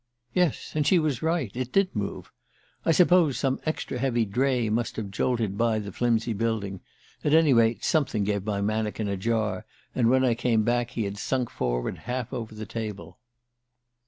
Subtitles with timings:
[0.33, 1.51] "Yes; and she was right.
[1.55, 2.31] It did move.
[2.83, 6.81] I suppose some extra heavy dray must have jolted by the flimsy building
[7.23, 11.03] at any rate, something gave my mannikin a jar, and when I came back he
[11.03, 13.19] had sunk forward, half over the table."